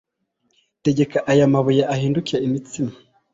tegeka 0.83 1.17
aya 1.31 1.45
mabuye 1.53 1.83
ahinduke 1.93 2.35
imitsima." 2.47 2.93